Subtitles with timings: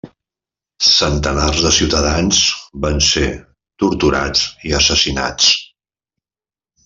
[0.85, 2.39] Centenars de ciutadans
[2.85, 3.27] van ser
[3.83, 5.51] torturats i assassinats.